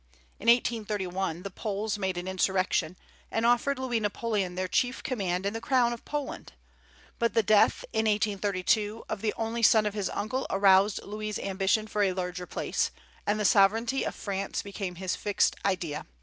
[0.39, 2.97] In 1831 the Poles made an insurrection,
[3.29, 6.53] and offered Louis Napoleon their chief command and the crown of Poland;
[7.19, 11.85] but the death, in 1832, of the only son of his uncle aroused Louis's ambition
[11.85, 12.89] for a larger place,
[13.27, 16.07] and the sovereignty of France became his "fixed idea."